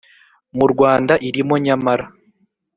mu 0.57 0.65
Rwanda 0.71 1.13
irimo 1.29 1.55
nyamara 1.65 2.05